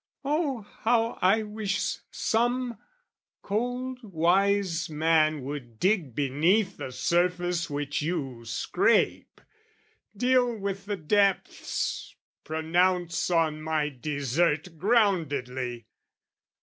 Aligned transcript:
Oh, 0.25 0.61
how 0.79 1.19
I 1.21 1.43
wish 1.43 1.79
some 2.09 2.79
cold 3.43 3.99
wise 4.01 4.89
man 4.89 5.43
Would 5.43 5.79
dig 5.79 6.15
beneath 6.15 6.77
the 6.77 6.91
surface 6.91 7.69
which 7.69 8.01
you 8.01 8.43
scrape, 8.43 9.39
Deal 10.17 10.55
with 10.57 10.85
the 10.87 10.97
depths, 10.97 12.15
pronounce 12.43 13.29
on 13.29 13.61
my 13.61 13.89
desert 13.89 14.79
Groundedly! 14.79 15.85